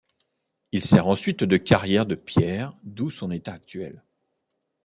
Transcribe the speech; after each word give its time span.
Il 0.71 0.83
sert 0.83 1.05
ensuite 1.05 1.43
de 1.43 1.57
carrière 1.57 2.07
de 2.07 2.15
pierre 2.15 2.75
d'où 2.81 3.11
son 3.11 3.29
état 3.29 3.53
actuel. 3.53 4.03